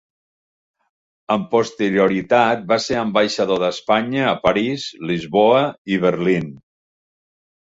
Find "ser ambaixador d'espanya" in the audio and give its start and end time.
2.87-4.25